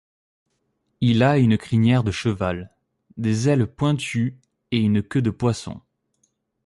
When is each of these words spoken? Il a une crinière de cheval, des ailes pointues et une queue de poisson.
Il 1.01 1.21
a 1.21 1.37
une 1.37 1.59
crinière 1.59 2.03
de 2.03 2.09
cheval, 2.09 2.71
des 3.17 3.49
ailes 3.49 3.67
pointues 3.67 4.39
et 4.71 4.79
une 4.79 5.03
queue 5.03 5.21
de 5.21 5.29
poisson. 5.29 5.79